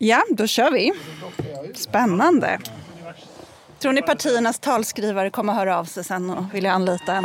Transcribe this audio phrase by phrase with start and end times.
[0.00, 0.92] Ja, då kör vi.
[1.74, 2.58] Spännande.
[3.78, 7.24] Tror ni partiernas talskrivare kommer att höra av sig sen och vilja anlita en?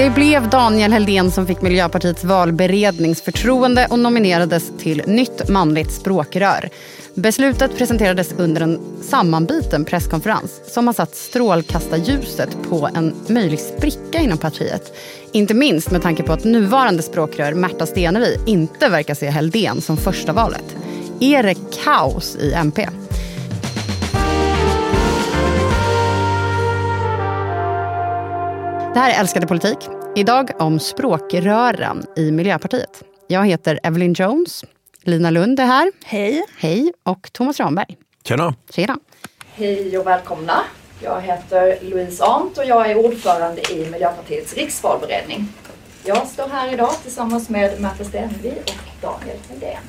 [0.00, 6.70] Det blev Daniel Heldén som fick Miljöpartiets valberedningsförtroende och nominerades till nytt manligt språkrör.
[7.14, 14.38] Beslutet presenterades under en sammanbiten presskonferens som har satt strålkastarljuset på en möjlig spricka inom
[14.38, 14.96] partiet.
[15.32, 19.96] Inte minst med tanke på att nuvarande språkrör Märta Stenevi inte verkar se Heldén som
[19.96, 20.76] första valet.
[21.20, 21.54] Är det
[21.84, 22.88] kaos i MP?
[28.94, 29.99] Det här är Älskade politik.
[30.16, 33.04] Idag om språkrören i Miljöpartiet.
[33.26, 34.64] Jag heter Evelyn Jones.
[35.02, 35.92] Lina Lund är här.
[36.04, 36.44] Hej.
[36.58, 36.92] Hej.
[37.02, 37.96] Och Thomas Ramberg.
[38.24, 38.54] Tjena.
[38.70, 38.98] Tjena.
[39.54, 40.60] Hej och välkomna.
[41.02, 45.48] Jag heter Louise Arndt och jag är ordförande i Miljöpartiets riksvalberedning.
[46.04, 49.82] Jag står här idag tillsammans med Märta Stenevi och Daniel Heldén.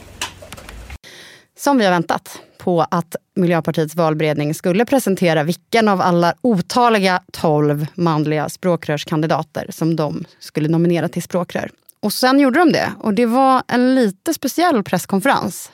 [1.58, 7.88] Som vi har väntat på att Miljöpartiets valberedning skulle presentera vilken av alla otaliga tolv
[7.95, 11.72] manliga språkrörskandidater som de skulle nominera till språkrör.
[12.00, 15.72] Och sen gjorde de det och det var en lite speciell presskonferens.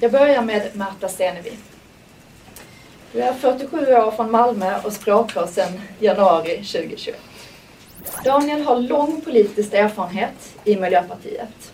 [0.00, 1.52] Jag börjar med Märta Stenevi.
[3.12, 7.20] Du är 47 år från Malmö och språkrör sedan januari 2021.
[8.24, 11.69] Daniel har lång politisk erfarenhet i Miljöpartiet.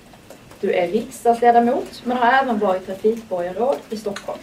[0.67, 4.39] Du är riksdagsledamot men har även varit trafikborgarråd i Stockholm.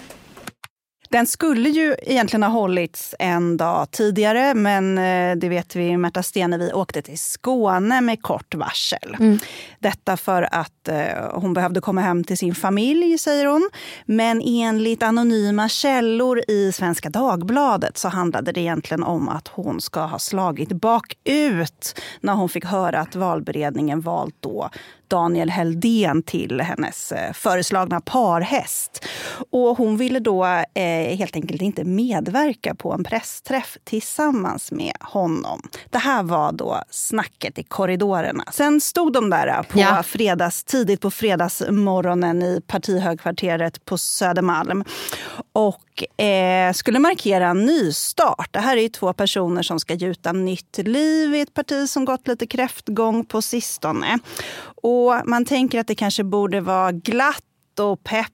[1.10, 6.24] Den skulle ju egentligen ha hållits en dag tidigare men eh, det vet vi, Märta
[6.24, 9.18] Stenevi åkte till Skåne med kort varsel.
[9.20, 9.40] Mm.
[9.84, 10.96] Detta för att eh,
[11.34, 13.70] hon behövde komma hem till sin familj, säger hon.
[14.06, 20.00] Men enligt anonyma källor i Svenska Dagbladet så handlade det egentligen om att hon ska
[20.00, 24.70] ha slagit bakut när hon fick höra att valberedningen valt då
[25.14, 29.06] Daniel Heldén till hennes eh, föreslagna parhäst.
[29.52, 35.62] Och hon ville då eh, helt enkelt inte medverka på en pressträff tillsammans med honom.
[35.90, 38.44] Det här var då snacket i korridorerna.
[38.52, 40.04] Sen stod de där eh, på ja.
[40.04, 44.84] fredags, tidigt på fredagsmorgonen i partihögkvarteret på Södermalm
[45.54, 48.50] och eh, skulle markera en nystart.
[48.52, 52.28] Det här är två personer som ska gjuta nytt liv i ett parti som gått
[52.28, 54.20] lite kräftgång på sistone.
[54.82, 58.28] Och man tänker att det kanske borde vara glatt och pepp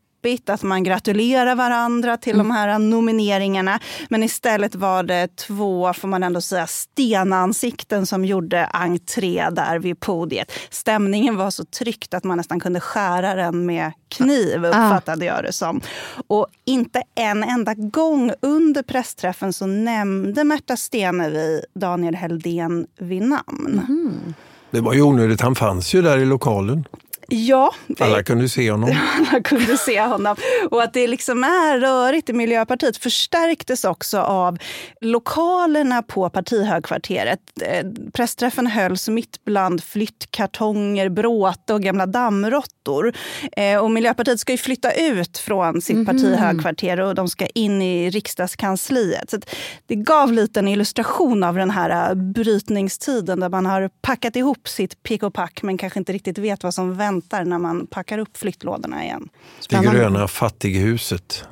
[0.46, 2.47] att man gratulerar varandra till mm.
[2.47, 3.80] de här nomineringarna.
[4.09, 10.00] Men istället var det två, får man ändå säga, stenansikten som gjorde entré där vid
[10.00, 10.52] podiet.
[10.69, 14.68] Stämningen var så tryckt att man nästan kunde skära den med kniv, ah.
[14.68, 15.81] uppfattade jag det som.
[16.28, 23.81] Och inte en enda gång under pressträffen så nämnde Märta Stenevi Daniel Heldén vid namn.
[23.88, 24.34] Mm.
[24.72, 26.86] Det var ju onödigt, han fanns ju där i lokalen.
[27.29, 27.73] Ja.
[28.00, 28.90] Alla kunde se honom.
[29.17, 30.35] Alla kunde se honom.
[30.72, 34.57] Och att det liksom är rörigt i Miljöpartiet förstärktes också av
[35.01, 37.39] lokalerna på partihögkvarteret.
[37.62, 43.13] Eh, pressträffen hölls mitt bland flyttkartonger, bråte och gamla dammråttor.
[43.51, 46.06] Eh, och Miljöpartiet ska ju flytta ut från sitt mm.
[46.06, 49.29] partihögkvarter och de ska in i riksdagskansliet.
[49.29, 49.38] Så
[49.88, 55.03] det gav lite en illustration av den här brytningstiden där man har packat ihop sitt
[55.03, 58.18] pick och pack men kanske inte riktigt vet vad som väntar väntar när man packar
[58.18, 59.30] upp flyttlådorna igen.
[59.59, 59.91] Spännande.
[59.91, 61.44] Det gröna fattighuset.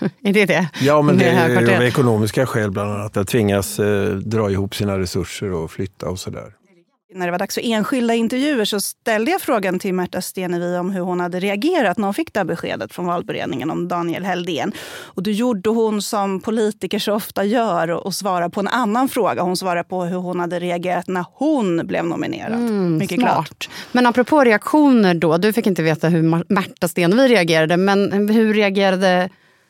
[0.22, 0.68] är det det?
[0.80, 3.16] Ja, men det är av ekonomiska skäl bland annat.
[3.16, 6.52] Att tvingas eh, dra ihop sina resurser och flytta och sådär
[7.14, 10.90] när det var dags för enskilda intervjuer så ställde jag frågan till Märta Stenevi om
[10.90, 14.72] hur hon hade reagerat när hon fick det här beskedet från valberedningen om Daniel Heldén.
[15.02, 19.42] Och då gjorde hon som politiker så ofta gör och svarade på en annan fråga.
[19.42, 22.52] Hon svarade på hur hon hade reagerat när hon blev nominerad.
[22.52, 23.34] Mm, Mycket smart.
[23.34, 23.68] Klart.
[23.92, 25.36] Men apropå reaktioner då.
[25.38, 26.22] Du fick inte veta hur
[26.54, 27.76] Märta Stenevi reagerade.
[27.76, 29.28] Men hur reagerade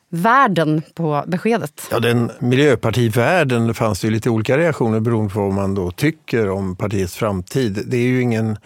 [0.09, 1.83] världen på beskedet?
[1.91, 6.77] Ja, den Miljöpartivärlden fanns ju lite olika reaktioner beroende på vad man då tycker om
[6.77, 7.85] partiets framtid.
[7.87, 8.57] Det är ju ingen,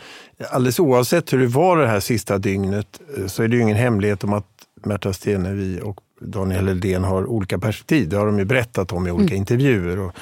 [0.50, 3.76] alldeles oavsett hur det var det här sista dygnet eh, så är det ju ingen
[3.76, 4.46] hemlighet om att
[4.84, 8.08] Märta Stenevi och Daniel Heldén har olika perspektiv.
[8.08, 9.40] Det har de ju berättat om i olika mm.
[9.40, 9.98] intervjuer.
[9.98, 10.12] Och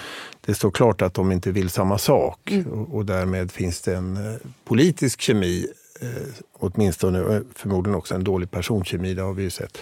[0.47, 2.67] det står klart att de inte vill samma sak mm.
[2.67, 5.67] och, och, därmed finns det en eh, politisk kemi,
[6.01, 6.09] eh,
[6.59, 9.79] åtminstone förmodligen också en dålig personkemi, det har vi ju sett.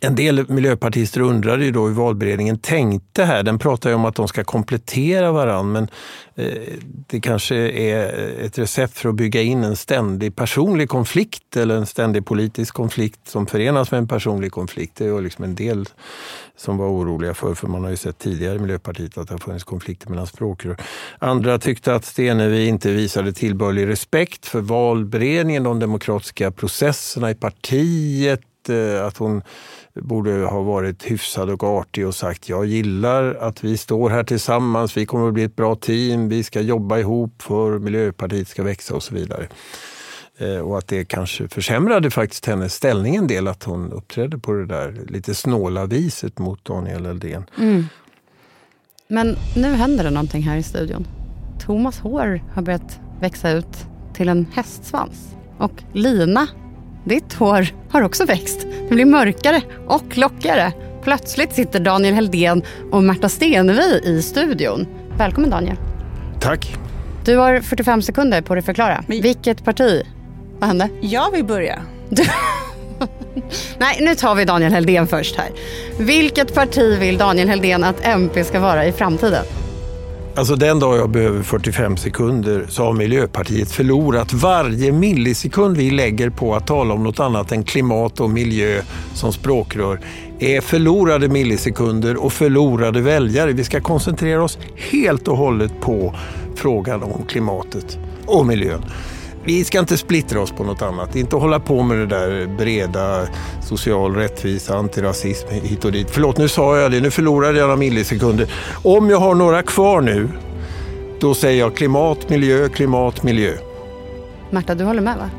[0.00, 3.42] En del miljöpartister undrade ju då hur valberedningen tänkte här.
[3.42, 5.88] Den pratar ju om att de ska komplettera varandra men
[6.34, 6.72] eh,
[7.06, 8.06] det kanske är
[8.44, 13.20] ett recept för att bygga in en ständig personlig konflikt eller en ständig politisk konflikt
[13.28, 14.96] som förenas med en personlig konflikt.
[14.96, 15.86] Det var liksom en del
[16.56, 19.38] som var oroliga för, för man har ju sett tidigare i Miljöpartiet att det har
[19.38, 20.76] funnits konflikter mellan språkrör.
[21.18, 28.40] Andra tyckte att Stenevi inte visade tillbörlig respekt för valberedningen, de demokratiska processerna i partiet,
[28.68, 29.42] Eh, att hon
[29.94, 34.96] borde ha varit hyfsad och artig och sagt jag gillar att vi står här tillsammans,
[34.96, 38.94] vi kommer att bli ett bra team, vi ska jobba ihop för Miljöpartiet ska växa
[38.94, 39.48] och så vidare.
[40.38, 44.52] Eh, och att det kanske försämrade faktiskt hennes ställning en del att hon uppträdde på
[44.52, 47.44] det där lite snåla viset mot Daniel Eldén.
[47.58, 47.84] Mm.
[49.08, 51.06] Men nu händer det någonting här i studion.
[51.60, 55.36] Thomas hår har börjat växa ut till en hästsvans.
[55.58, 56.48] Och Lina,
[57.08, 58.66] ditt hår har också växt.
[58.88, 60.72] Det blir mörkare och lockigare.
[61.02, 64.86] Plötsligt sitter Daniel Heldén och Märta Stenevi i studion.
[65.16, 65.76] Välkommen Daniel.
[66.40, 66.76] Tack.
[67.24, 69.04] Du har 45 sekunder på dig att förklara.
[69.06, 70.02] Vilket parti
[70.58, 70.88] vad hände?
[71.00, 71.82] Jag vill börja.
[73.78, 75.48] Nej, nu tar vi Daniel Heldén först här.
[75.98, 79.44] Vilket parti vill Daniel Heldén att MP ska vara i framtiden?
[80.38, 86.30] Alltså den dag jag behöver 45 sekunder så har Miljöpartiet förlorat varje millisekund vi lägger
[86.30, 88.82] på att tala om något annat än klimat och miljö
[89.14, 90.00] som språkrör
[90.38, 93.52] är förlorade millisekunder och förlorade väljare.
[93.52, 96.14] Vi ska koncentrera oss helt och hållet på
[96.54, 98.84] frågan om klimatet och miljön
[99.48, 101.16] vi ska inte splittra oss på något annat.
[101.16, 103.28] Inte hålla på med det där breda
[103.62, 106.10] social rättvisa, antirasism hit och dit.
[106.10, 107.00] Förlåt, nu sa jag det.
[107.00, 108.52] Nu förlorade jag några millisekunder.
[108.82, 110.28] Om jag har några kvar nu,
[111.20, 113.52] då säger jag klimat, miljö, klimat, miljö.
[114.50, 115.30] Märta, du håller med va?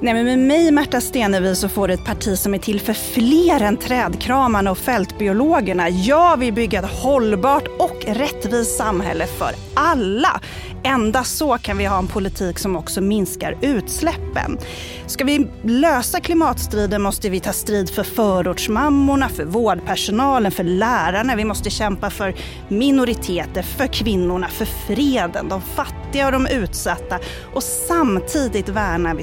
[0.00, 2.92] Nej, men med mig, Märta Stenevi, så får du ett parti som är till för
[2.92, 5.88] fler än trädkramarna och fältbiologerna.
[5.88, 10.40] Jag vill bygga ett hållbart och rättvist samhälle för alla.
[10.82, 14.58] Endast så kan vi ha en politik som också minskar utsläppen.
[15.06, 21.36] Ska vi lösa klimatstriden måste vi ta strid för förortsmammorna, för vårdpersonalen, för lärarna.
[21.36, 22.34] Vi måste kämpa för
[22.68, 27.18] minoriteter, för kvinnorna, för freden, de fattiga och de utsatta.
[27.54, 29.22] Och samtidigt värnar vi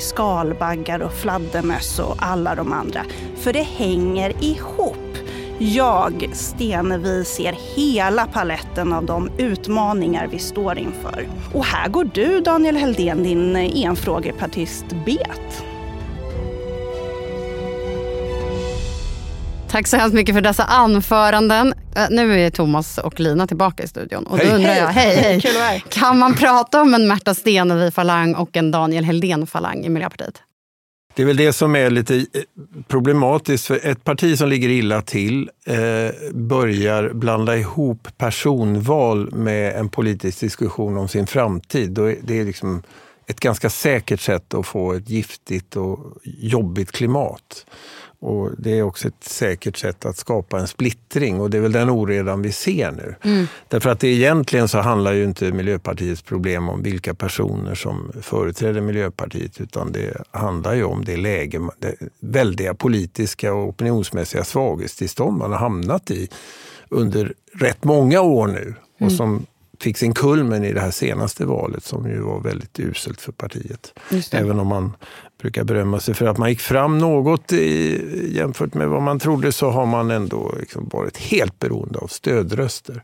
[0.61, 3.05] skalbaggar och fladdermöss och alla de andra.
[3.35, 4.97] För det hänger ihop.
[5.59, 11.27] Jag, Stenevi, ser hela paletten av de utmaningar vi står inför.
[11.53, 15.63] Och här går du, Daniel Heldén, din enfrågepartist bet.
[19.69, 21.73] Tack så hemskt mycket för dessa anföranden.
[21.95, 24.23] Äh, nu är Thomas och Lina tillbaka i studion.
[24.23, 25.83] Och då hej, undrar jag, hej, hej.
[25.89, 30.41] kan man prata om en Märta Stenevi-falang och en Daniel Heldén-falang i Miljöpartiet?
[31.15, 32.23] Det är väl det som är lite eh,
[32.87, 33.65] problematiskt.
[33.65, 35.75] För ett parti som ligger illa till eh,
[36.31, 41.91] börjar blanda ihop personval med en politisk diskussion om sin framtid.
[42.23, 42.83] Det är liksom
[43.27, 47.65] ett ganska säkert sätt att få ett giftigt och jobbigt klimat.
[48.21, 51.71] Och Det är också ett säkert sätt att skapa en splittring och det är väl
[51.71, 53.15] den oredan vi ser nu.
[53.23, 53.47] Mm.
[53.67, 58.81] Därför att det egentligen så handlar ju inte Miljöpartiets problem om vilka personer som företräder
[58.81, 65.51] Miljöpartiet utan det handlar ju om det läge, det väldiga politiska och opinionsmässiga svaghetstillstånd man
[65.51, 66.29] har hamnat i
[66.89, 69.17] under rätt många år nu och mm.
[69.17, 69.45] som
[69.81, 73.93] fick sin kulmen i det här senaste valet som ju var väldigt uselt för partiet.
[74.31, 74.93] Även om man
[75.41, 78.01] brukar berömma sig för att man gick fram något i,
[78.35, 83.03] jämfört med vad man trodde så har man ändå liksom varit helt beroende av stödröster.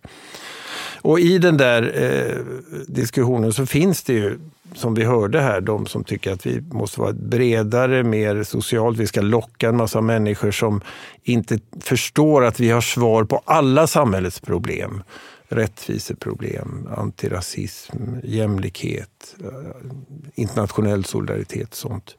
[1.01, 2.45] Och i den där eh,
[2.87, 4.39] diskussionen så finns det ju,
[4.75, 8.97] som vi hörde här, de som tycker att vi måste vara bredare, mer socialt.
[8.97, 10.81] Vi ska locka en massa människor som
[11.23, 15.03] inte förstår att vi har svar på alla samhällets problem
[15.49, 19.91] rättviseproblem, antirasism, jämlikhet, eh,
[20.35, 22.15] internationell solidaritet och sånt.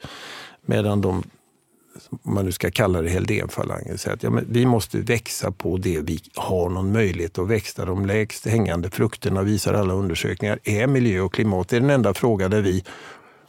[0.67, 1.23] Medan de,
[2.11, 5.77] om man nu ska kalla det Heldén-falangen, säger att ja, men vi måste växa på
[5.77, 7.85] det vi har någon möjlighet att växa.
[7.85, 11.69] De lägst hängande frukterna visar alla undersökningar är miljö och klimat.
[11.69, 12.85] Det är den enda fråga där vi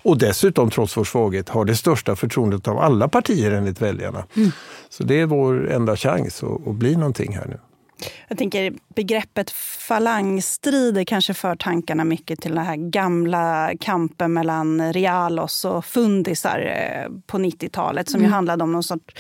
[0.02, 4.26] och dessutom, trots vår svaghet, har det största förtroendet av alla partier enligt väljarna.
[4.36, 4.52] Mm.
[4.90, 7.60] Så det är vår enda chans att, att bli någonting här nu.
[8.28, 15.66] Jag tänker begreppet falangstrider kanske för tankarna mycket till den här gamla kampen mellan realos
[15.66, 18.30] och fundisar eh, på 90-talet som mm.
[18.30, 19.16] ju handlade om någon sorts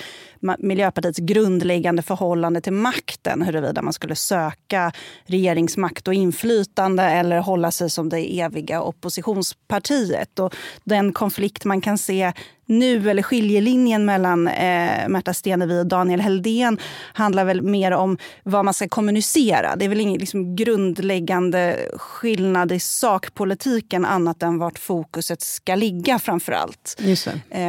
[0.59, 3.41] Miljöpartiets grundläggande förhållande till makten.
[3.41, 4.91] Huruvida man skulle söka
[5.25, 10.39] regeringsmakt och inflytande eller hålla sig som det eviga oppositionspartiet.
[10.39, 12.33] Och den konflikt man kan se
[12.69, 16.77] nu, eller skiljelinjen mellan eh, Märta Stenevi och Daniel Heldén
[17.13, 19.75] handlar väl mer om vad man ska kommunicera.
[19.75, 26.19] Det är väl ingen liksom, grundläggande skillnad i sakpolitiken annat än vart fokuset ska ligga
[26.19, 27.01] framför allt.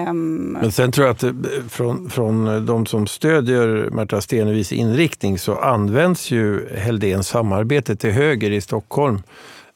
[0.09, 1.33] Um, Men sen tror jag att eh,
[1.69, 8.51] från, från de som stödjer Märta Stenevis inriktning så används ju Heldéns samarbete till höger
[8.51, 9.23] i Stockholm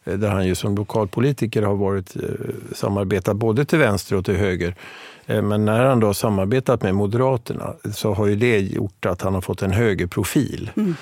[0.04, 2.22] eh, där han ju som lokalpolitiker har varit eh,
[2.74, 4.74] samarbetat både till vänster och till höger
[5.26, 9.22] eh, men när han då har samarbetat med Moderaterna så har ju det gjort att
[9.22, 10.70] han har fått en högre profil.
[10.76, 10.94] Mm.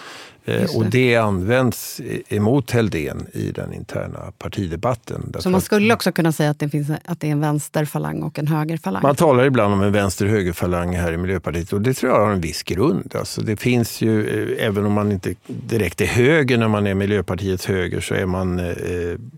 [0.44, 5.32] Eh, och det används emot Heldén i den interna partidebatten.
[5.38, 8.38] Så man skulle också kunna säga att det, finns, att det är en vänsterfalang och
[8.38, 9.02] en högerfalang?
[9.02, 12.40] Man talar ibland om en vänster-högerfalang här i Miljöpartiet och det tror jag har en
[12.40, 13.14] viss grund.
[13.18, 14.26] Alltså det finns ju,
[14.58, 18.26] eh, även om man inte direkt är höger när man är Miljöpartiets höger, så är
[18.26, 18.74] man eh,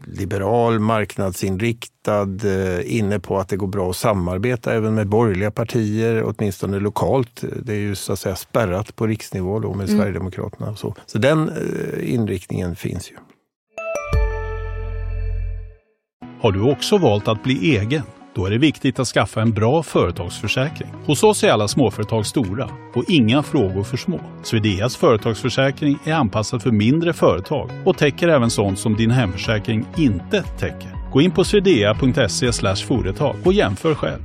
[0.07, 6.23] liberal, marknadsinriktad, eh, inne på att det går bra att samarbeta även med borgerliga partier,
[6.25, 7.45] åtminstone lokalt.
[7.63, 10.01] Det är ju så att säga spärrat på riksnivå då med mm.
[10.01, 10.71] Sverigedemokraterna.
[10.71, 10.95] Och så.
[11.07, 13.15] Så, den eh, inriktningen finns ju.
[16.41, 18.03] Har du också valt att bli egen?
[18.35, 20.89] Då är det viktigt att skaffa en bra företagsförsäkring.
[21.07, 24.21] Hos oss är alla småföretag stora och inga frågor för små.
[24.43, 30.43] Swedeas företagsförsäkring är anpassad för mindre företag och täcker även sånt som din hemförsäkring inte
[30.43, 31.04] täcker.
[31.15, 34.21] Gå in på swedea.se företag och jämför själv.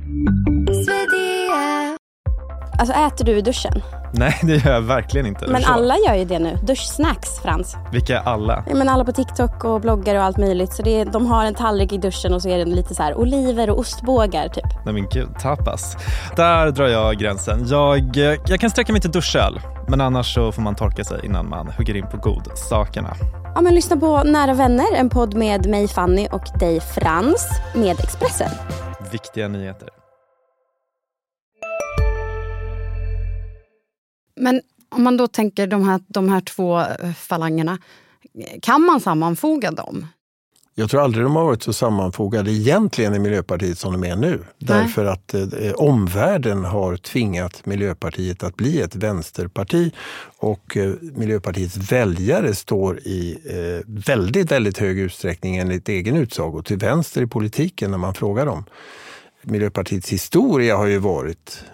[2.78, 3.72] Alltså äter du i duschen?
[4.12, 5.46] Nej, det gör jag verkligen inte.
[5.46, 6.58] Men alla gör ju det nu.
[6.66, 7.76] Duschsnacks, Frans.
[7.92, 8.64] Vilka är alla?
[8.68, 10.72] Ja, men alla på TikTok och bloggar och allt möjligt.
[10.72, 13.02] Så det är, de har en tallrik i duschen och så är det lite så
[13.02, 14.84] här oliver och ostbågar typ.
[14.84, 15.96] Nej men gud, tapas.
[16.36, 17.66] Där drar jag gränsen.
[17.68, 18.16] Jag,
[18.46, 19.60] jag kan sträcka mig till duschöl.
[19.90, 23.16] Men annars så får man torka sig innan man hugger in på godsakerna.
[23.54, 28.00] Ja, men lyssna på Nära vänner, en podd med mig Fanny och dig Frans med
[28.00, 28.50] Expressen.
[29.12, 29.88] Viktiga nyheter.
[34.40, 37.78] Men om man då tänker de här, de här två eh, falangerna,
[38.62, 40.06] kan man sammanfoga dem?
[40.80, 44.28] Jag tror aldrig de har varit så sammanfogade egentligen i Miljöpartiet som de är nu.
[44.30, 44.44] Nej.
[44.58, 49.92] Därför att eh, omvärlden har tvingat Miljöpartiet att bli ett vänsterparti
[50.38, 56.78] och eh, Miljöpartiets väljare står i eh, väldigt, väldigt hög utsträckning enligt egen utsago till
[56.78, 58.64] vänster i politiken när man frågar dem.
[59.42, 61.64] Miljöpartiets historia har ju varit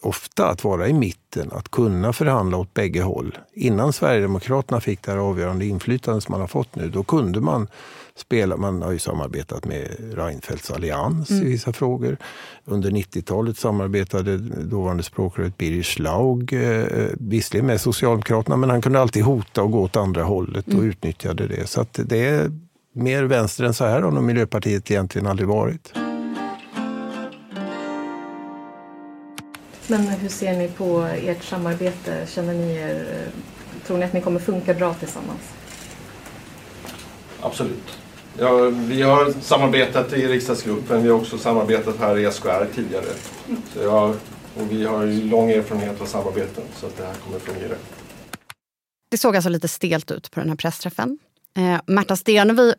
[0.00, 3.38] ofta att vara i mitten, att kunna förhandla åt bägge håll.
[3.52, 7.68] Innan Sverigedemokraterna fick det här avgörande inflytande som man har fått nu, då kunde man
[8.16, 8.56] spela.
[8.56, 11.46] Man har ju samarbetat med Reinfeldts allians mm.
[11.46, 12.16] i vissa frågor.
[12.64, 19.22] Under 90-talet samarbetade dåvarande språkröret Birger Schlaug, eh, visserligen med Socialdemokraterna, men han kunde alltid
[19.22, 20.88] hota och gå åt andra hållet och mm.
[20.88, 21.66] utnyttjade det.
[21.66, 22.50] Så att det är
[22.92, 25.92] mer vänster än så här har nog Miljöpartiet egentligen aldrig varit.
[29.86, 32.26] Men hur ser ni på ert samarbete?
[32.26, 33.26] Känner ni er,
[33.86, 35.40] tror ni att ni kommer funka bra tillsammans?
[37.40, 38.03] Absolut.
[38.38, 43.04] Ja, vi har samarbetat i riksdagsgruppen, vi har också samarbetat här i SKR tidigare.
[43.74, 44.10] Så jag,
[44.54, 47.74] och vi har ju lång erfarenhet av samarbeten så att det här kommer fungera.
[49.10, 51.18] Det såg alltså lite stelt ut på den här pressträffen.
[51.56, 52.74] Eh, Märta Stenevi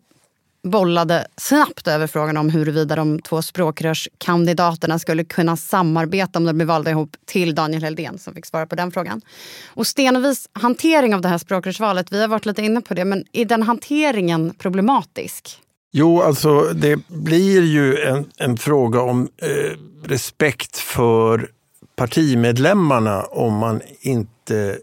[0.65, 6.67] bollade snabbt över frågan om huruvida de två språkrörskandidaterna skulle kunna samarbeta om de blev
[6.67, 9.21] valda ihop till Daniel Heldén som fick svara på den frågan.
[9.67, 13.23] Och Stenevis hantering av det här språkrörsvalet, vi har varit lite inne på det, men
[13.31, 15.59] är den hanteringen problematisk?
[15.91, 21.49] Jo, alltså det blir ju en, en fråga om eh, respekt för
[21.95, 24.77] partimedlemmarna om man inte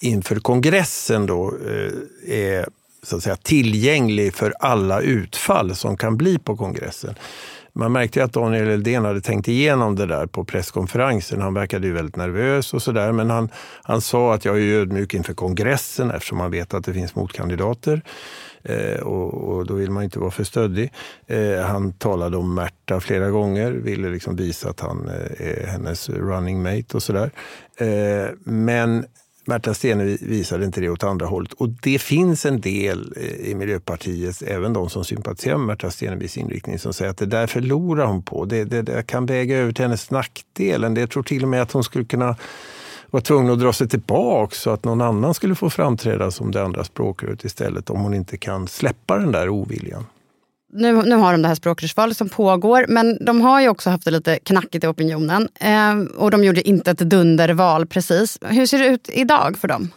[0.00, 1.92] inför kongressen då eh,
[2.40, 2.68] är
[3.02, 7.14] så att säga, tillgänglig för alla utfall som kan bli på kongressen.
[7.72, 11.40] Man märkte att Daniel Eldén hade tänkt igenom det där på presskonferensen.
[11.40, 13.12] Han verkade ju väldigt nervös och sådär.
[13.12, 13.48] Men han,
[13.82, 18.02] han sa att jag är ödmjuk inför kongressen eftersom han vet att det finns motkandidater.
[18.62, 20.92] Eh, och, och, då vill man inte vara för stöddig.
[21.26, 26.08] Eh, han talade om Märta flera gånger, ville liksom visa att han eh, är hennes
[26.08, 27.30] running mate och sådär.
[27.76, 29.04] Eh, men
[29.44, 31.52] Märta Stenevi visade inte det åt andra hållet.
[31.52, 36.36] Och det finns en del eh, i Miljöpartiet, även de som sympatiserar med Märta Stenevis
[36.36, 38.44] inriktning, som säger att det där förlorar hon på.
[38.44, 40.96] Det, det, det kan väga över till hennes nackdel.
[40.96, 42.36] Jag tror till och med att hon skulle kunna
[43.10, 46.62] vara tvungen att dra sig tillbaka så att någon annan skulle få framträda som det
[46.62, 50.04] andra språkröret istället om hon inte kan släppa den där oviljan.
[50.72, 54.04] Nu, nu har de det här språkrörsvalet som pågår, men de har ju också haft
[54.04, 55.48] det lite knackigt i opinionen.
[55.60, 58.38] Eh, och de gjorde inte ett dunderval precis.
[58.40, 59.90] Hur ser det ut idag för dem?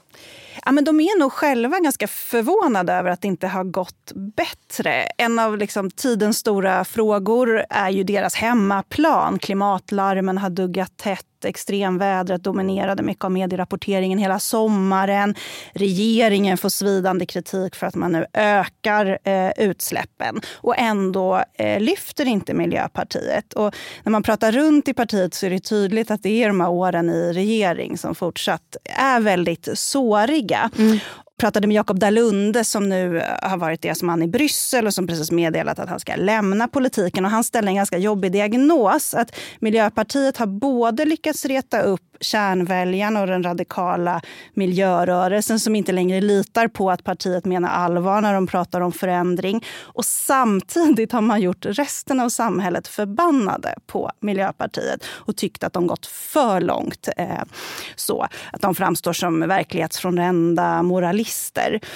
[0.66, 4.94] Ja, men de är nog själva ganska förvånade över att det inte har gått bättre.
[5.18, 9.40] En av liksom, tidens stora frågor är ju deras hemmaplan.
[9.40, 15.36] Klimatlarmen har duggat tätt extremvädret dominerade mycket av medierapporteringen hela sommaren.
[15.74, 20.42] Regeringen får svidande kritik för att man nu ökar eh, utsläppen.
[20.54, 23.54] Och ändå eh, lyfter inte Miljöpartiet.
[23.54, 26.62] Och när man pratar runt i partiet så är det tydligt att det är de
[26.62, 30.70] här åren i regering som fortsatt är väldigt såriga.
[30.78, 31.00] Mm
[31.44, 35.08] pratade med Jakob Dalunde som nu eh, har varit deras man i Bryssel och som
[35.08, 37.26] precis meddelat att han ska lämna politiken.
[37.26, 39.14] Och han ställde en ganska jobbig diagnos.
[39.14, 44.22] Att Miljöpartiet har både lyckats reta upp kärnväljarna och den radikala
[44.54, 49.66] miljörörelsen som inte längre litar på att partiet menar allvar när de pratar om förändring.
[49.82, 55.88] Och samtidigt har man gjort resten av samhället förbannade på Miljöpartiet och tyckt att de
[55.88, 57.10] gått för långt.
[57.18, 57.44] Eh,
[57.96, 61.33] så Att de framstår som verklighetsfrånvända moralister.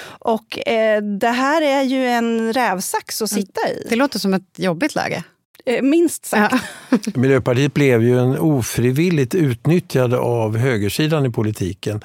[0.04, 3.86] Och eh, det här är ju en rävsax att sitta i.
[3.88, 5.24] Det låter som ett jobbigt läge.
[5.68, 6.54] Eh, minst sagt.
[6.90, 6.98] Ja.
[7.14, 12.00] Miljöpartiet blev ju en ofrivilligt utnyttjad av högersidan i politiken.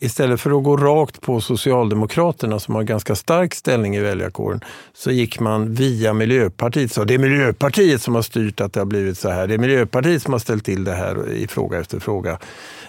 [0.00, 4.60] istället för att gå rakt på Socialdemokraterna som har ganska stark ställning i väljarkåren
[4.94, 6.92] så gick man via Miljöpartiet.
[6.92, 9.46] Så det är Miljöpartiet som har styrt att det har blivit så här.
[9.46, 12.38] Det är Miljöpartiet som har ställt till det här i fråga efter fråga.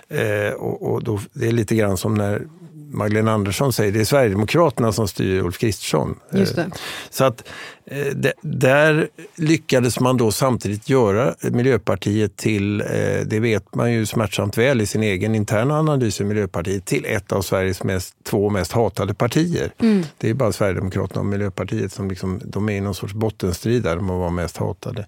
[0.08, 2.42] Eh, och, och då, det är lite grann som när
[2.92, 6.20] Magdalena Andersson säger, det är Sverigedemokraterna som styr Ulf Kristersson.
[6.32, 6.72] Just det.
[7.10, 7.44] Så att
[7.86, 12.88] eh, där lyckades man då samtidigt göra Miljöpartiet till, eh,
[13.26, 17.32] det vet man ju smärtsamt väl i sin egen interna analys i Miljöpartiet, till ett
[17.32, 19.74] av Sveriges mest, två mest hatade partier.
[19.80, 20.04] Mm.
[20.18, 23.98] Det är bara Sverigedemokraterna och Miljöpartiet som liksom, de är i någon sorts bottenstrid där
[23.98, 25.08] om att vara mest hatade.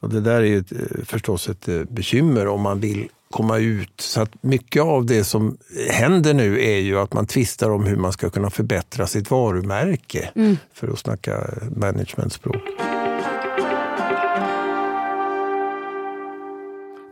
[0.00, 4.00] Och det där är ju eh, förstås ett bekymmer om man vill komma ut.
[4.00, 5.56] Så att mycket av det som
[5.90, 10.30] händer nu är ju att man tvistar om hur man ska kunna förbättra sitt varumärke,
[10.34, 10.56] mm.
[10.74, 12.62] för att snacka managementspråk.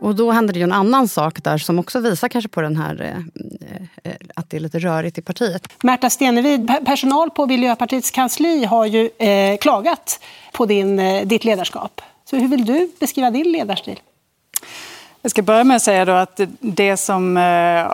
[0.01, 2.75] Och då händer det ju en annan sak där som också visar kanske på den
[2.75, 3.17] här eh,
[4.03, 5.83] eh att det är lite rörigt i partiet.
[5.83, 10.19] Märta Stenevid, personal på Miljöpartiets kansli har ju eh, klagat
[10.53, 12.01] på din, eh, ditt ledarskap.
[12.29, 13.99] Så hur vill du beskriva din ledarstil?
[15.23, 17.43] Jag ska börja med att säga då att det som eh,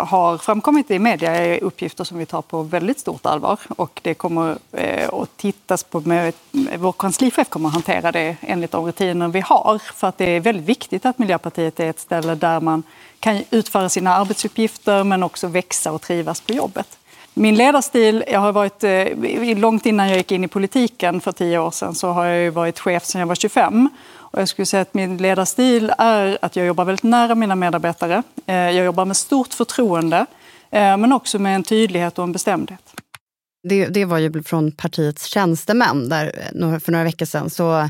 [0.08, 3.60] har framkommit i media är uppgifter som vi tar på väldigt stort allvar.
[3.70, 6.34] Och det kommer eh, att tittas på, med,
[6.78, 9.78] vår kanslichef kommer att hantera det enligt de rutiner vi har.
[9.94, 12.84] För att det är väldigt viktigt att Miljöpartiet är ett ställe där man
[13.20, 16.98] kan utföra sina arbetsuppgifter men också växa och trivas på jobbet.
[17.38, 21.60] Min ledarstil, jag har varit, eh, långt innan jag gick in i politiken för tio
[21.60, 23.90] år sedan så har jag varit chef sedan jag var 25.
[24.16, 28.24] Och jag skulle säga att min ledarstil är att jag jobbar väldigt nära mina medarbetare.
[28.46, 30.26] Eh, jag jobbar med stort förtroende,
[30.72, 32.94] eh, men också med en tydlighet och en bestämdhet.
[33.70, 36.10] Det, det var ju från partiets tjänstemän.
[36.10, 36.32] Där
[36.80, 37.90] för några veckor sedan så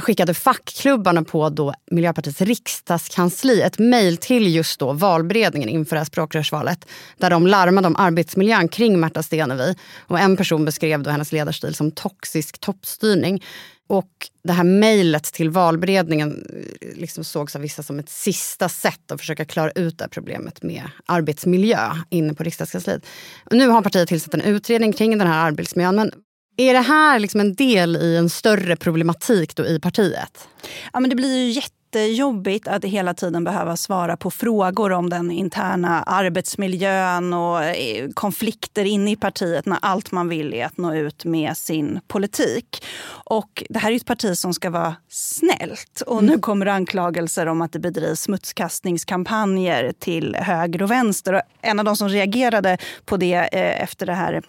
[0.00, 6.04] skickade fackklubbarna på då Miljöpartiets riksdagskansli ett mejl till just då valberedningen inför det här
[6.04, 6.86] språkrörsvalet
[7.18, 9.74] där de larmade om arbetsmiljön kring Märta Stenevi.
[10.00, 13.42] Och en person beskrev då hennes ledarstil som toxisk toppstyrning.
[13.86, 16.46] Och det här mejlet till valberedningen
[16.80, 20.08] eh, liksom sågs av vissa som ett sista sätt att försöka klara ut det här
[20.08, 21.78] problemet med arbetsmiljö
[22.10, 23.06] inne på riksdagskansliet.
[23.44, 25.96] Och nu har partiet tillsatt en utredning kring den här arbetsmiljön.
[25.96, 26.12] Men
[26.56, 30.48] är det här liksom en del i en större problematik då i partiet?
[30.92, 35.10] Ja, men det blir ju jätte jättejobbigt att hela tiden behöva svara på frågor om
[35.10, 40.76] den interna arbetsmiljön och eh, konflikter inne i partiet när allt man vill är att
[40.76, 42.84] nå ut med sin politik.
[43.06, 46.40] Och det här är ett parti som ska vara snällt och nu mm.
[46.40, 51.32] kommer anklagelser om att det bedrivs smutskastningskampanjer till höger och vänster.
[51.32, 54.42] Och en av de som reagerade på det eh, efter det här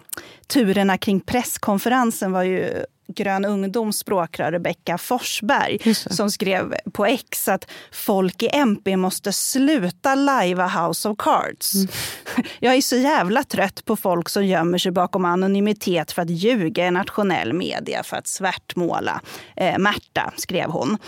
[0.46, 7.70] turerna kring presskonferensen var ju Grön ungdoms språkrör Rebecka Forsberg som skrev på X att
[7.92, 11.74] folk i MP måste sluta lajva House of Cards.
[11.74, 11.88] Mm.
[12.60, 16.86] Jag är så jävla trött på folk som gömmer sig bakom anonymitet för att ljuga
[16.86, 19.20] i nationell media för att svärtmåla
[19.56, 20.98] eh, Märta, skrev hon.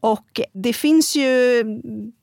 [0.00, 1.64] Och det finns ju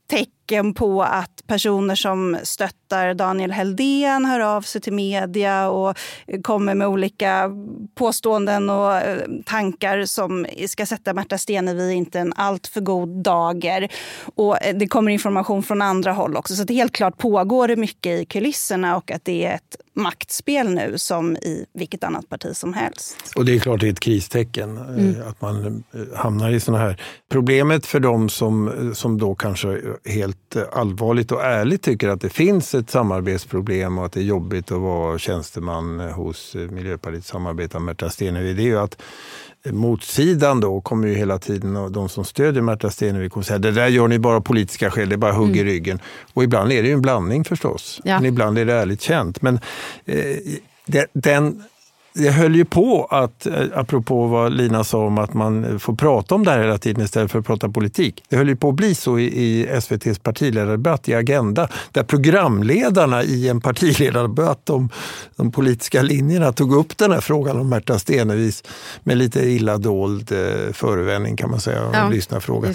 [0.09, 0.40] tecken
[0.75, 5.97] på att personer som stöttar Daniel Heldén hör av sig till media och
[6.43, 7.49] kommer med olika
[7.95, 13.91] påståenden och eh, tankar som ska sätta Märta Stenevi inte en alltför god dager.
[14.35, 16.55] Och eh, det kommer information från andra håll också.
[16.55, 20.69] Så det helt klart pågår det mycket i kulisserna och att det är ett maktspel
[20.69, 23.15] nu som i vilket annat parti som helst.
[23.35, 25.27] Och det är klart det är ett kristecken eh, mm.
[25.27, 25.83] att man
[26.15, 27.01] hamnar i såna här...
[27.31, 30.37] Problemet för dem som, som då kanske helt
[30.71, 34.81] allvarligt och ärligt tycker att det finns ett samarbetsproblem och att det är jobbigt att
[34.81, 39.01] vara tjänsteman hos Miljöpartiet samarbetar med Märta Stenevi, det är ju att
[39.65, 43.71] motsidan då kommer ju hela tiden och de som stödjer Märta Stenevi kommer säga det
[43.71, 45.65] där gör ni bara politiska skäl, det är bara hugg i mm.
[45.65, 45.99] ryggen.
[46.33, 48.15] Och ibland är det ju en blandning förstås, ja.
[48.15, 49.41] men ibland är det ärligt känt.
[49.41, 49.59] Men
[50.05, 50.37] eh,
[51.13, 51.63] den
[52.13, 56.35] det höll ju på att, eh, apropå vad Lina sa om att man får prata
[56.35, 58.23] om det här hela tiden istället för att prata politik.
[58.29, 63.23] Det höll ju på att bli så i, i SVTs partiledardebatt i Agenda, där programledarna
[63.23, 64.89] i en partiledardebatt om
[65.35, 68.63] de politiska linjerna tog upp den här frågan om Märta Stenevis
[69.03, 72.69] med lite illa dold eh, förevändning kan man säga, ja, lyssnarfråga.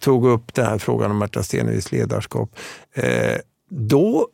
[0.00, 2.50] Tog upp den här frågan om Märta Stenevis ledarskap.
[2.94, 3.36] Eh,
[3.70, 4.28] då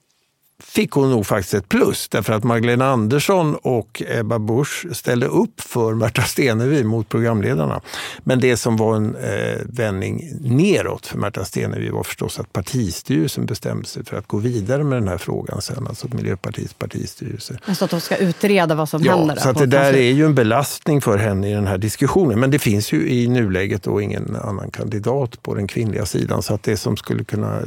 [0.60, 5.60] fick hon nog faktiskt ett plus därför att Magdalena Andersson och Ebba Busch ställde upp
[5.60, 7.80] för Märta Stenevi mot programledarna.
[8.18, 13.46] Men det som var en eh, vändning neråt för Märta Stenevi var förstås att partistyrelsen
[13.46, 17.58] bestämde sig för att gå vidare med den här frågan sen, alltså Miljöpartiets partistyrelse.
[17.64, 19.36] Alltså att de ska utreda vad som ja, händer?
[19.36, 22.40] så att det där är ju en belastning för henne i den här diskussionen.
[22.40, 26.54] Men det finns ju i nuläget då ingen annan kandidat på den kvinnliga sidan så
[26.54, 27.62] att det som skulle kunna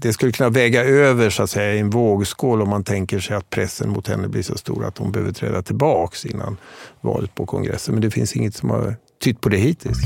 [0.00, 3.36] det skulle kunna väga över så att säga, i en vågskål om man tänker sig
[3.36, 6.56] att pressen mot henne blir så stor att hon behöver träda tillbaks innan
[7.00, 7.94] valet på kongressen.
[7.94, 9.98] Men det finns inget som har tytt på det hittills.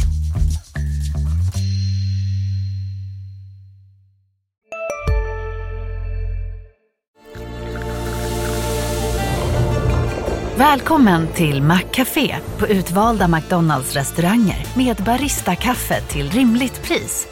[10.56, 17.31] Välkommen till Maccafé på utvalda McDonalds restauranger med Baristakaffe till rimligt pris.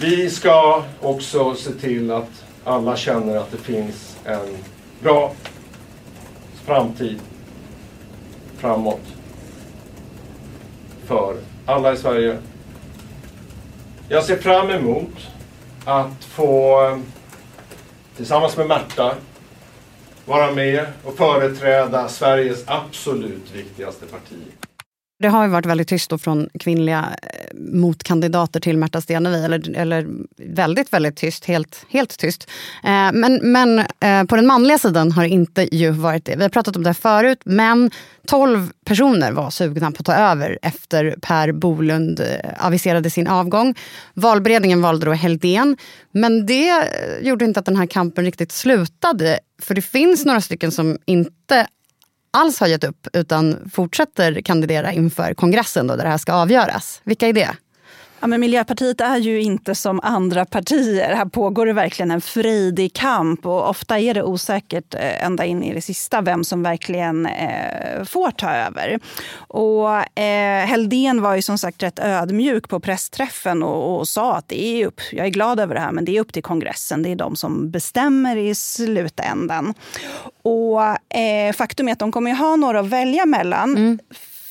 [0.00, 4.56] Vi ska också se till att alla känner att det finns en
[5.00, 5.32] bra
[6.64, 7.20] framtid
[8.56, 9.00] framåt
[11.06, 12.38] för alla i Sverige.
[14.08, 15.28] Jag ser fram emot
[15.84, 16.98] att få eh,
[18.16, 19.14] tillsammans med Märta
[20.24, 24.65] vara med och företräda Sveriges absolut viktigaste parti.
[25.18, 29.44] Det har ju varit väldigt tyst från kvinnliga eh, motkandidater till Märta Stenevi.
[29.44, 31.44] Eller, eller väldigt, väldigt tyst.
[31.44, 32.50] Helt, helt tyst.
[32.84, 36.36] Eh, men men eh, på den manliga sidan har det inte ju varit det.
[36.36, 37.40] Vi har pratat om det här förut.
[37.44, 37.90] Men
[38.26, 43.74] 12 personer var sugna på att ta över efter Per Bolund eh, aviserade sin avgång.
[44.14, 45.76] Valberedningen valde då Heldén.
[46.12, 49.38] Men det eh, gjorde inte att den här kampen riktigt slutade.
[49.62, 51.66] För det finns några stycken som inte
[52.36, 57.00] alls har gett upp utan fortsätter kandidera inför kongressen då, där det här ska avgöras.
[57.04, 57.56] Vilka är det?
[58.26, 61.14] Ja, men Miljöpartiet är ju inte som andra partier.
[61.14, 65.62] Här pågår det verkligen en frejdig kamp och ofta är det osäkert eh, ända in
[65.62, 69.00] i det sista vem som verkligen eh, får ta över.
[69.36, 74.48] Och eh, Heldén var ju som sagt rätt ödmjuk på pressträffen och, och, sa att
[74.48, 77.02] det är upp, jag är glad över det här, men det är upp till kongressen.
[77.02, 79.74] Det är de som bestämmer i slutändan.
[80.42, 80.82] Och
[81.16, 83.76] eh, faktum är att de kommer ha några att välja mellan.
[83.76, 83.98] Mm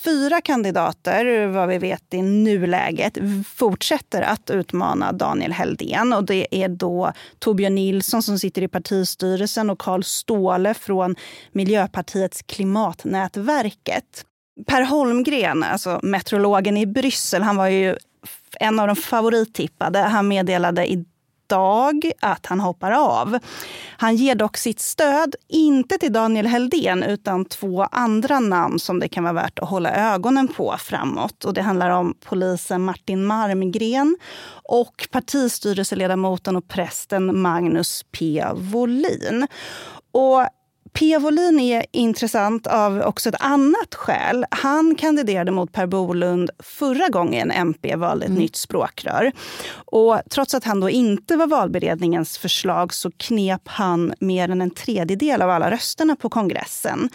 [0.06, 3.18] fyra kandidater, vad vi vet i nuläget,
[3.56, 6.13] fortsätter att utmana Daniel Heldén.
[6.13, 11.15] Och det är då Torbjörn Nilsson som sitter i partistyrelsen och Karl Ståhle från
[11.52, 14.26] Miljöpartiets klimatnätverket.
[14.68, 17.96] Per Holmgren, alltså meteorologen i Bryssel, han var ju
[18.60, 20.00] en av de favorittippade.
[20.00, 21.06] Han meddelade i
[21.48, 23.40] dag att han hoppar av.
[23.98, 29.08] Han ger dock sitt stöd, inte till Daniel Heldén utan två andra namn som det
[29.08, 31.46] kan vara värt att hålla ögonen på framåt.
[31.46, 34.18] Och det handlar om polisen Martin Marmgren
[34.64, 38.46] och partistyrelseledamoten och prästen Magnus P.
[38.54, 39.48] Wollin.
[40.12, 40.48] Och
[41.00, 41.18] P.
[41.18, 44.46] Wåhlin är intressant av också ett annat skäl.
[44.52, 48.42] Han kandiderade mot Per Bolund förra gången MP valde ett mm.
[48.42, 49.32] nytt språkrör.
[49.76, 54.72] Och trots att han då inte var valberedningens förslag så knep han mer än en
[54.72, 57.10] tredjedel av alla rösterna på kongressen.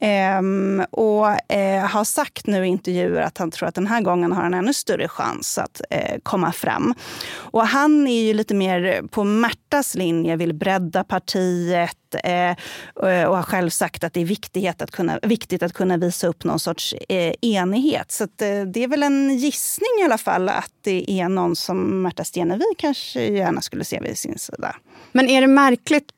[0.00, 4.32] Ehm, och eh, har sagt nu i intervjuer att han tror att den här gången
[4.32, 6.94] har han ännu större chans att eh, komma fram.
[7.34, 12.56] Och han är ju lite mer på Märtas linje, vill bredda partiet eh,
[12.96, 16.44] och har själv sagt att det är viktigt att kunna, viktigt att kunna visa upp
[16.44, 18.12] någon sorts eh, enighet.
[18.12, 21.56] Så att, eh, det är väl en gissning i alla fall att det är någon
[21.56, 24.76] som Märta Stenevi kanske gärna skulle se vid sin sida.
[25.12, 26.08] Men är det märkligt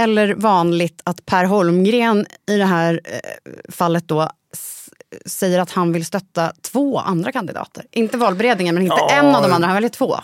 [0.00, 4.30] eller vanligt att Per Holmgren i det här eh, fallet då
[5.26, 7.84] säger att han vill stötta två andra kandidater.
[7.92, 9.66] Inte valberedningen, men inte ja, en av de andra.
[9.66, 10.16] Han väljer två.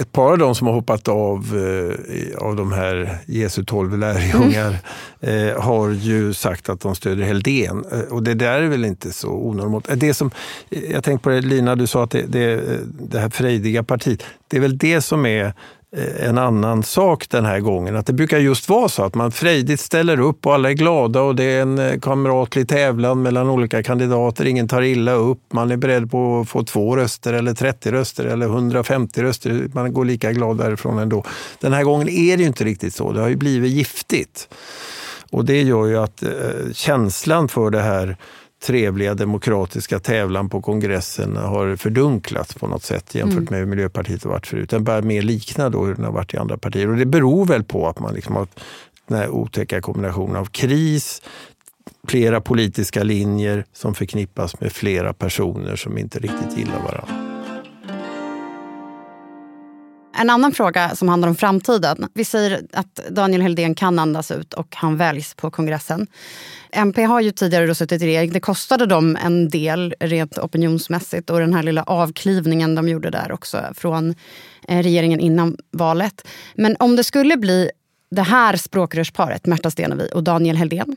[0.00, 4.76] Ett par av dem som har hoppat av eh, av de här Jesu tolv lärjungar
[5.20, 5.48] mm.
[5.48, 7.84] eh, har ju sagt att de stöder Heldén.
[8.10, 9.88] Och det där är väl inte så onormalt.
[9.94, 10.30] Det som,
[10.68, 12.60] jag tänkte på det, Lina, du sa att det, det,
[13.00, 15.54] det här frejdiga partiet, det är väl det som är
[15.96, 17.96] Eh, en annan sak den här gången.
[17.96, 21.20] Att det brukar just vara så att man frejdigt ställer upp och alla är glada
[21.20, 24.44] och det är en eh, kamratlig tävlan mellan olika kandidater.
[24.44, 25.52] Ingen tar illa upp.
[25.52, 29.70] Man är beredd på att få två röster eller 30 röster eller 150 röster.
[29.74, 31.24] Man går lika glad därifrån ändå.
[31.60, 33.12] Den här gången är det ju inte riktigt så.
[33.12, 34.48] Det har ju blivit giftigt.
[35.30, 36.30] Och det gör ju att eh,
[36.72, 38.16] känslan för det här
[38.62, 43.46] trevliga demokratiska tävlan på kongressen har fördunklats på något sätt jämfört mm.
[43.50, 44.70] med hur Miljöpartiet har varit förut.
[44.70, 46.88] Den börjar mer likna då hur den har varit i andra partier.
[46.88, 48.46] Och det beror väl på att man liksom har
[49.06, 51.22] den här otäcka kombinationen av kris,
[52.08, 57.29] flera politiska linjer som förknippas med flera personer som inte riktigt gillar varandra.
[60.18, 62.08] En annan fråga som handlar om framtiden.
[62.14, 66.06] Vi säger att Daniel Heldén kan andas ut och han väljs på kongressen.
[66.72, 68.32] MP har ju tidigare då suttit i regering.
[68.32, 73.32] Det kostade dem en del rent opinionsmässigt och den här lilla avklivningen de gjorde där
[73.32, 74.14] också från
[74.68, 76.26] eh, regeringen innan valet.
[76.54, 77.70] Men om det skulle bli
[78.10, 80.96] det här språkrörsparet, Märta Stenevi och Daniel Heldén.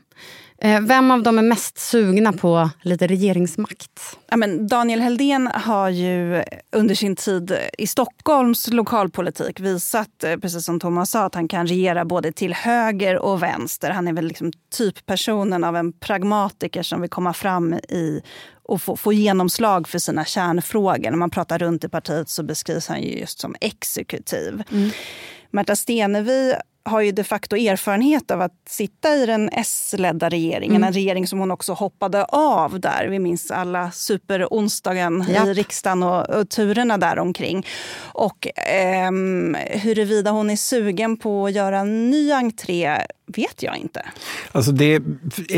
[0.58, 4.18] Eh, vem av dem är mest sugna på lite regeringsmakt?
[4.30, 10.64] Ja, men Daniel Heldén har ju under sin tid i Stockholms lokalpolitik visat, eh, precis
[10.64, 13.90] som Thomas sa, att han kan regera både till höger och vänster.
[13.90, 18.22] Han är väl liksom typpersonen av en pragmatiker som vill komma fram i
[18.62, 21.10] och få, få genomslag för sina kärnfrågor.
[21.10, 24.62] När man pratar runt i partiet så beskrivs han ju just som exekutiv.
[24.72, 24.90] Mm.
[25.50, 30.76] Märta Stenevi har ju de facto erfarenhet av att sitta i den S-ledda regeringen.
[30.76, 30.86] Mm.
[30.86, 33.08] En regering som hon också hoppade av där.
[33.10, 35.46] Vi minns alla superonsdagen ja.
[35.46, 37.66] i riksdagen och, och turerna där omkring.
[38.02, 39.10] Och eh,
[39.78, 44.02] huruvida hon är sugen på att göra en ny entré vet jag inte.
[44.52, 45.02] Alltså det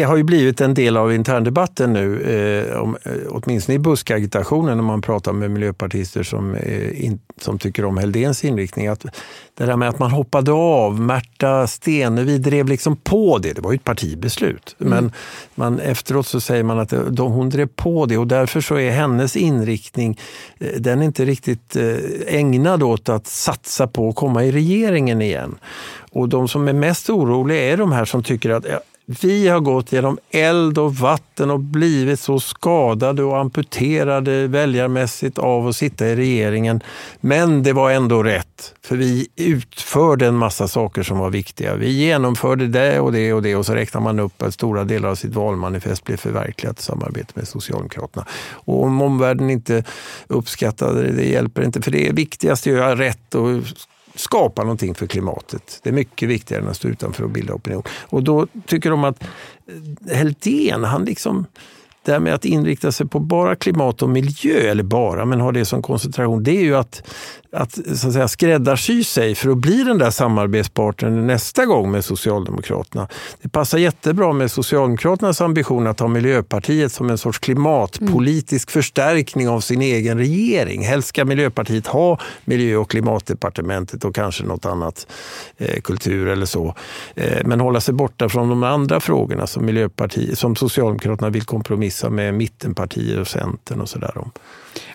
[0.06, 4.84] har ju blivit en del av interndebatten nu, eh, om, eh, åtminstone i buskagitationen när
[4.84, 8.86] man pratar med miljöpartister som, eh, in, som tycker om Heldens inriktning.
[8.86, 9.06] Att
[9.54, 13.72] det där med att man hoppade av, Märta Stenevi drev liksom på det, det var
[13.72, 14.76] ju ett partibeslut.
[14.80, 14.90] Mm.
[14.90, 15.12] Men
[15.54, 18.90] man, efteråt så säger man att de, hon drev på det och därför så är
[18.90, 20.18] hennes inriktning,
[20.58, 25.22] eh, den är inte riktigt eh, ägnad åt att satsa på att komma i regeringen
[25.22, 25.58] igen.
[26.12, 28.66] Och de som är mest oroliga är de här som tycker att
[29.06, 35.68] vi har gått genom eld och vatten och blivit så skadade och amputerade väljarmässigt av
[35.68, 36.80] att sitta i regeringen.
[37.20, 41.74] Men det var ändå rätt, för vi utförde en massa saker som var viktiga.
[41.74, 45.08] Vi genomförde det och det och det och så räknar man upp att stora delar
[45.08, 48.26] av sitt valmanifest blev förverkligat i samarbete med Socialdemokraterna.
[48.52, 49.84] Och om omvärlden inte
[50.26, 53.48] uppskattade det, det hjälper inte, för det viktigaste är att göra rätt och
[54.16, 55.80] skapa någonting för klimatet.
[55.82, 57.82] Det är mycket viktigare än att stå utanför och bilda opinion.
[58.02, 59.22] Och då tycker de att
[60.06, 61.46] eh, Helldén, han liksom
[62.06, 65.52] det här med att inrikta sig på bara klimat och miljö, eller bara, men ha
[65.52, 67.02] det som koncentration, det är ju att
[67.56, 72.04] att, så att säga, skräddarsy sig för att bli den där samarbetspartnern nästa gång med
[72.04, 73.08] Socialdemokraterna.
[73.42, 78.72] Det passar jättebra med Socialdemokraternas ambition att ha Miljöpartiet som en sorts klimatpolitisk mm.
[78.72, 80.84] förstärkning av sin egen regering.
[80.84, 85.06] Helst ska Miljöpartiet ha miljö och klimatdepartementet och kanske något annat,
[85.56, 86.74] eh, kultur eller så.
[87.14, 92.10] Eh, men hålla sig borta från de andra frågorna som, Miljöpartiet, som Socialdemokraterna vill kompromissa
[92.10, 94.12] med mittenpartier och Centern och sådär.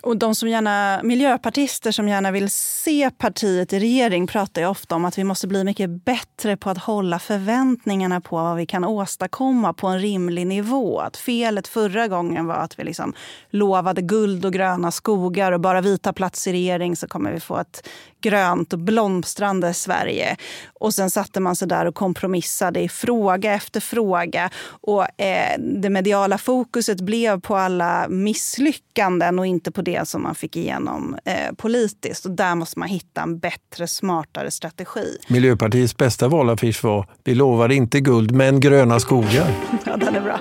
[0.02, 4.94] Och de som gärna, miljöpartister som gärna vill se partiet i regering pratar ju ofta
[4.94, 8.84] om att vi måste bli mycket bättre på att hålla förväntningarna på vad vi kan
[8.84, 11.00] åstadkomma på en rimlig nivå.
[11.00, 13.14] Att felet förra gången var att vi liksom
[13.50, 17.40] lovade guld och gröna skogar och bara vi tar plats i regering så kommer vi
[17.40, 17.88] få ett
[18.22, 20.36] grönt och blomstrande Sverige.
[20.74, 24.50] Och sen satte man sig där och kompromissade i fråga efter fråga.
[24.64, 30.34] Och eh, det mediala fokuset blev på alla misslyckanden och inte på det som man
[30.34, 32.24] fick igenom eh, politiskt.
[32.24, 35.18] Och där måste man hitta en bättre, smartare strategi.
[35.28, 39.54] Miljöpartiets bästa valaffisch var Vi lovar inte guld, men gröna skogar.
[39.84, 40.40] ja, den är bra.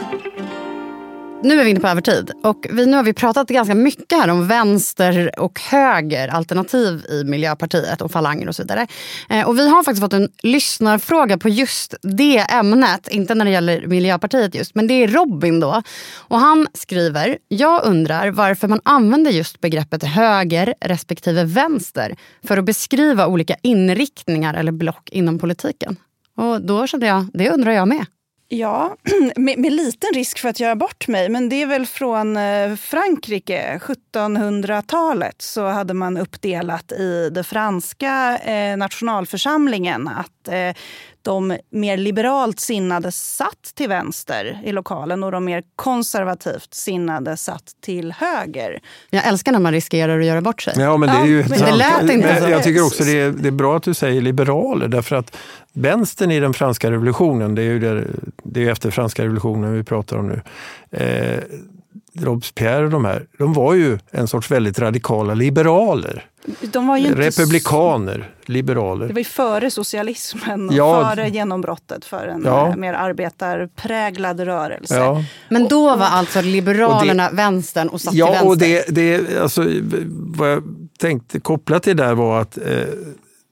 [1.44, 2.32] Nu är vi inne på övertid.
[2.44, 7.24] Och vi, nu har vi pratat ganska mycket här om vänster och höger alternativ i
[7.24, 8.88] Miljöpartiet och falanger och så vidare.
[9.30, 13.08] Eh, och vi har faktiskt fått en lyssnarfråga på just det ämnet.
[13.08, 15.82] Inte när det gäller Miljöpartiet just, men det är Robin då.
[16.16, 22.66] Och han skriver, jag undrar varför man använder just begreppet höger respektive vänster för att
[22.66, 25.96] beskriva olika inriktningar eller block inom politiken.
[26.38, 28.06] Och då kände jag, det undrar jag med.
[28.54, 28.96] Ja,
[29.36, 31.30] med, med, liten risk för att göra bort mig.
[31.30, 33.80] Men det är väl från eh, Frankrike.
[33.84, 40.74] 1700-talet så hade man uppdelat i den franska eh, nationalförsamlingen att eh,
[41.22, 47.64] de mer liberalt sinnade satt till vänster i lokalen och de mer konservativt sinnade satt
[47.82, 48.80] till höger.
[49.10, 50.74] Jag älskar när man riskerar att göra bort sig.
[50.78, 52.50] Ja, men det, är ju ja, men det lät inte så.
[52.50, 55.38] Jag tycker också det är, det är bra att du säger liberaler därför att
[55.74, 58.08] vänstern i den franska revolutionen, det är ju det,
[58.44, 60.42] det är efter franska revolutionen vi pratar om nu.
[60.92, 61.40] Eh,
[62.14, 66.26] Robespierre och de här, de var ju en sorts väldigt radikala liberaler.
[66.62, 69.08] De var ju Republikaner, liberaler.
[69.08, 72.76] Det var ju före socialismen och ja, före genombrottet för en ja.
[72.76, 74.96] mer arbetarpräglad rörelse.
[74.96, 75.24] Ja.
[75.50, 78.50] Men då var alltså Liberalerna det, vänstern och satt ja, till vänster?
[78.50, 79.66] Och det, det, alltså,
[80.10, 80.64] vad jag
[81.00, 82.64] tänkte koppla till där var att eh,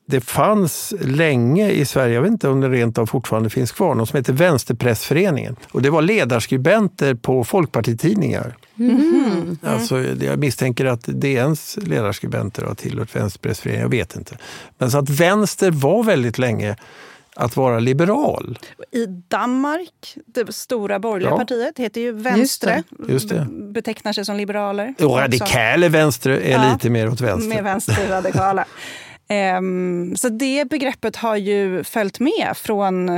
[0.09, 3.95] det fanns länge i Sverige, jag vet inte om det rent av fortfarande finns kvar,
[3.95, 5.55] något som heter Vänsterpressföreningen.
[5.71, 8.57] Och det var ledarskribenter på folkpartitidningar.
[8.79, 9.57] Mm.
[9.63, 14.37] Alltså, jag misstänker att DNs ledarskribenter har tillhört Vänsterpressföreningen, jag vet inte.
[14.77, 16.75] Men så att vänster var väldigt länge
[17.35, 18.59] att vara liberal.
[18.91, 21.37] I Danmark, det stora borgerliga ja.
[21.37, 22.83] partiet, heter ju Vänstre.
[23.07, 23.47] Just det.
[23.73, 24.95] Betecknar sig som liberaler.
[24.99, 27.49] Och radikala vänster är ja, lite mer åt vänster.
[27.49, 28.65] Mer vänsterradikala.
[29.57, 33.09] Um, så det begreppet har ju följt med från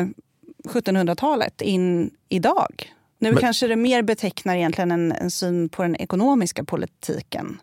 [0.64, 2.92] 1700-talet in idag.
[3.20, 7.60] Nu Men, kanske det mer betecknar egentligen en, en syn på den ekonomiska politiken.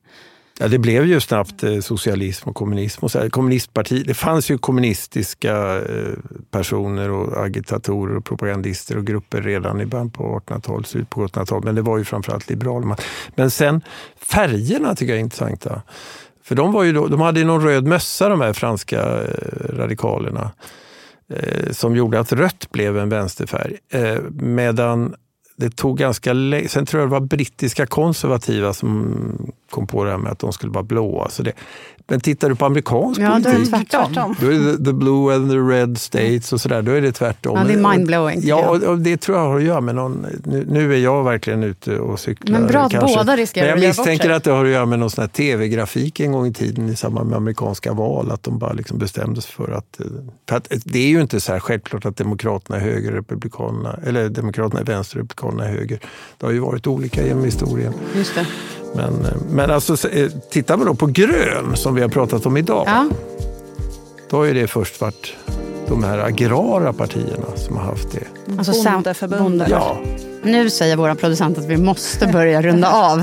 [0.60, 3.04] Ja, det blev ju snabbt eh, socialism och kommunism.
[3.04, 3.30] Och så.
[3.30, 6.12] Kommunistparti, det fanns ju kommunistiska eh,
[6.50, 11.64] personer och agitatorer och propagandister och grupper redan i början på 1800-talet, slutet på 1800-talet.
[11.64, 12.96] Men det var ju framförallt liberaler.
[13.34, 13.80] Men sen
[14.16, 15.82] färgerna tycker jag är intressanta.
[16.48, 19.76] För de, var ju då, de hade ju någon röd mössa de här franska eh,
[19.76, 20.50] radikalerna.
[21.34, 23.76] Eh, som gjorde att rött blev en vänsterfärg.
[23.92, 25.14] Eh, medan
[25.56, 26.68] det tog ganska länge.
[26.68, 30.52] Sen tror jag det var brittiska konservativa som kom på det här med att de
[30.52, 31.28] skulle vara blåa.
[31.28, 31.52] Så det,
[32.10, 34.36] men tittar du på amerikansk ja, politik, då är det tvärtom.
[34.40, 36.82] Då är det the blue and the red states och sådär.
[36.82, 37.56] Då är det tvärtom.
[37.56, 38.40] Ja, det är mindblowing.
[38.44, 40.26] Ja, och, och det tror jag har att göra med någon...
[40.44, 42.58] Nu, nu är jag verkligen ute och cyklar.
[42.58, 43.16] Men bra att kanske.
[43.16, 46.20] båda riskerar Men jag misstänker att det har att göra med någon sån här tv-grafik
[46.20, 48.30] en gång i tiden i samband med amerikanska val.
[48.30, 50.00] Att de bara liksom bestämde sig för att...
[50.48, 54.28] För att det är ju inte så här självklart att Demokraterna är höger, Republikanerna, eller
[54.28, 56.00] Demokraterna är vänster, Republikanerna är höger.
[56.38, 57.92] Det har ju varit olika genom historien.
[58.14, 58.46] Just det.
[58.94, 62.84] Men, men alltså, eh, tittar man då på grön som vi har pratat om idag.
[62.86, 63.08] Ja.
[64.30, 65.32] Då har ju det först varit
[65.88, 68.54] de här agrara partierna som har haft det.
[68.58, 69.68] Alltså Bondeförbundet.
[69.68, 69.98] Ja.
[70.42, 73.18] Nu säger våra producent att vi måste börja runda av.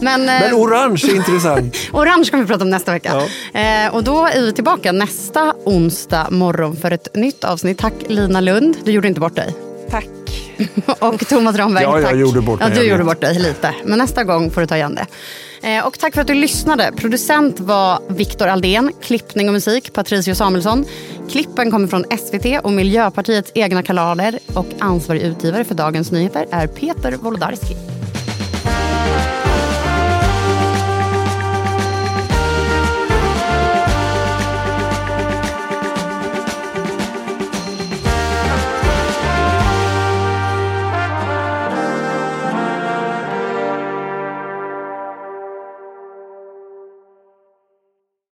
[0.00, 1.76] Men, Men eh, orange är intressant.
[1.92, 3.22] orange kommer vi prata om nästa vecka.
[3.52, 3.60] Ja.
[3.60, 7.78] Eh, och då är vi tillbaka nästa onsdag morgon för ett nytt avsnitt.
[7.78, 8.76] Tack Lina Lund.
[8.84, 9.69] Du gjorde inte bort dig.
[10.86, 11.02] Tack.
[11.02, 12.02] och Thomas Ramberg, ja, tack.
[12.02, 12.68] jag gjorde bort mig.
[12.74, 13.74] Ja, du gjorde bort dig lite.
[13.84, 15.06] Men nästa gång får du ta igen det.
[15.62, 16.92] Eh, och tack för att du lyssnade.
[16.96, 18.92] Producent var Viktor Aldén.
[19.02, 20.84] Klippning och musik Patricio Samuelsson.
[21.30, 24.38] Klippen kommer från SVT och Miljöpartiets egna kanaler.
[24.54, 27.99] Och ansvarig utgivare för Dagens Nyheter är Peter Wolodarski.